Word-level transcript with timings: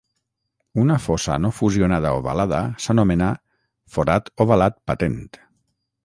Una 0.83 0.95
fossa 1.01 1.33
no 1.41 1.51
fusionada 1.57 2.13
ovalada 2.21 2.61
s'anomena 2.85 3.27
"forat 3.97 4.33
ovalat 4.47 4.79
patent". 4.93 5.21